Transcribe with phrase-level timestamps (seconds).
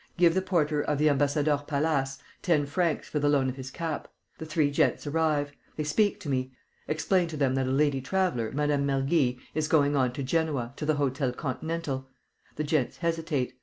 [0.17, 4.07] Give the porter of the Ambassadeurs Palace ten francs for the loan of his cap.
[4.39, 5.51] The three gents arrive.
[5.75, 6.53] They speak to me.
[6.87, 8.83] Explain to them that a lady traveller, Mme.
[8.83, 12.09] Mergy, is going on to Genoa, to the Hôtel Continental.
[12.55, 13.53] The gents hesitate.